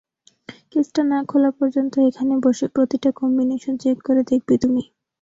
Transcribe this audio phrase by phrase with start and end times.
[0.71, 4.83] কেসটা না খোলা পর্যন্ত এখানে বসে প্রতিটা কম্বিনেশন চেক করে দেখবে তুমি।